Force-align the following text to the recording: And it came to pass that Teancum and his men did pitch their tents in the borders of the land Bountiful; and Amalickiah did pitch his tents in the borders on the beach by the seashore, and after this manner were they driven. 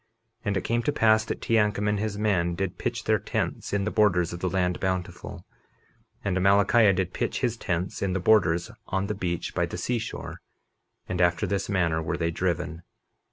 And 0.43 0.57
it 0.57 0.63
came 0.63 0.81
to 0.81 0.91
pass 0.91 1.23
that 1.25 1.41
Teancum 1.41 1.87
and 1.87 1.99
his 1.99 2.17
men 2.17 2.55
did 2.55 2.79
pitch 2.79 3.03
their 3.03 3.19
tents 3.19 3.71
in 3.71 3.83
the 3.83 3.91
borders 3.91 4.33
of 4.33 4.39
the 4.39 4.49
land 4.49 4.79
Bountiful; 4.79 5.45
and 6.23 6.35
Amalickiah 6.35 6.95
did 6.95 7.13
pitch 7.13 7.41
his 7.41 7.55
tents 7.55 8.01
in 8.01 8.13
the 8.13 8.19
borders 8.19 8.71
on 8.87 9.05
the 9.05 9.13
beach 9.13 9.53
by 9.53 9.67
the 9.67 9.77
seashore, 9.77 10.41
and 11.07 11.21
after 11.21 11.45
this 11.45 11.69
manner 11.69 12.01
were 12.01 12.17
they 12.17 12.31
driven. 12.31 12.81